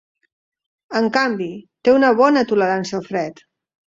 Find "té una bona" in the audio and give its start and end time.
1.87-2.43